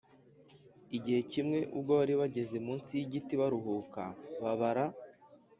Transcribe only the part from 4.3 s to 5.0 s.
babara